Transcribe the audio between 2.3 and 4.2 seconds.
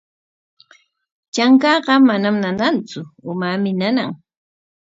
nanantsu, umaami nana.